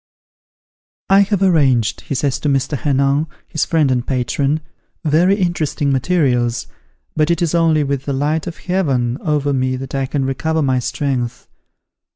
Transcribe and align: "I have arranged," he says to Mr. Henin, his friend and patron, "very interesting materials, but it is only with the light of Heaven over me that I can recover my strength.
"I 1.11 1.19
have 1.19 1.43
arranged," 1.43 2.01
he 2.01 2.15
says 2.15 2.39
to 2.39 2.49
Mr. 2.49 2.75
Henin, 2.75 3.27
his 3.47 3.65
friend 3.65 3.91
and 3.91 4.03
patron, 4.07 4.61
"very 5.05 5.35
interesting 5.35 5.93
materials, 5.93 6.65
but 7.15 7.29
it 7.29 7.39
is 7.39 7.53
only 7.53 7.83
with 7.83 8.05
the 8.05 8.13
light 8.13 8.47
of 8.47 8.57
Heaven 8.57 9.19
over 9.21 9.53
me 9.53 9.75
that 9.75 9.93
I 9.93 10.07
can 10.07 10.25
recover 10.25 10.63
my 10.63 10.79
strength. 10.79 11.47